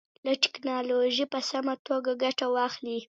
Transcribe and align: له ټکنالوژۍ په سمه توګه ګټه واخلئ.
له 0.25 0.33
ټکنالوژۍ 0.43 1.25
په 1.33 1.39
سمه 1.49 1.73
توګه 1.87 2.11
ګټه 2.23 2.45
واخلئ. 2.55 2.97